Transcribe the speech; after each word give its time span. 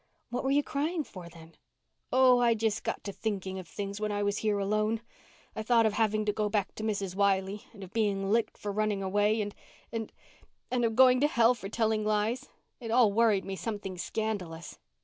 "What 0.31 0.43
were 0.43 0.49
you 0.49 0.63
crying 0.63 1.03
for 1.03 1.29
then?" 1.29 1.53
"Oh, 2.11 2.39
I 2.39 2.55
just 2.55 2.83
got 2.83 3.03
to 3.03 3.11
thinking 3.13 3.59
of 3.59 3.67
things 3.67 4.01
when 4.01 4.11
I 4.11 4.23
was 4.23 4.39
here 4.39 4.57
alone. 4.57 5.01
I 5.55 5.61
thought 5.61 5.85
of 5.85 5.93
having 5.93 6.25
to 6.25 6.33
go 6.33 6.49
back 6.49 6.73
to 6.73 6.83
Mrs. 6.83 7.13
Wiley—and 7.15 7.83
of 7.83 7.93
being 7.93 8.31
licked 8.31 8.57
for 8.57 8.71
running 8.71 9.03
away—and—and—and 9.03 10.85
of 10.85 10.95
going 10.95 11.21
to 11.21 11.27
hell 11.27 11.53
for 11.53 11.69
telling 11.69 12.03
lies. 12.03 12.47
It 12.79 12.89
all 12.89 13.13
worried 13.13 13.45
me 13.45 13.55
something 13.55 13.95
scandalous." 13.99 14.79